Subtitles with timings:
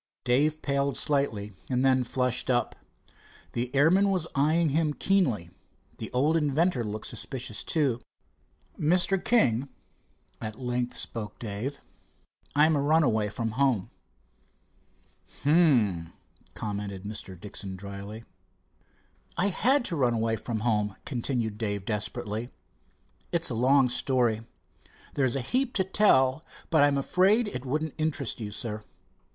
[0.23, 2.75] Dave paled slightly, and then flushed up.
[3.51, 5.51] The airman was eyeing him keenly.
[5.99, 8.01] The old inventor looked suspicious, too.
[8.79, 9.23] "Mr.
[9.23, 9.69] King,"
[10.41, 11.79] at length spoke Dave,
[12.55, 13.91] "I am a runaway from home."
[15.43, 16.13] "Hum!"
[16.55, 17.39] commented Mr.
[17.39, 18.23] Dixon dryly.
[19.37, 22.49] "I had to run away from home," continued Dave desperately.
[23.31, 24.41] "It's a long story.
[25.13, 28.83] There's a heap to tell, but I'm afraid it wouldn't interest you, sir.